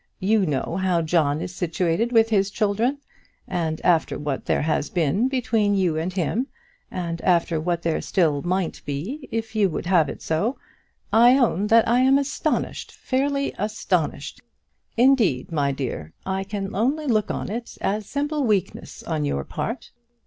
[0.17, 2.97] You know how John is situated with his children.
[3.47, 6.47] And after what there has been between you and him,
[6.89, 10.57] and after what there still might be if you would have it so,
[11.13, 14.41] I own that I am astonished fairly astonished.
[14.97, 19.91] Indeed, my dear, I can only look on it as simple weakness on your part.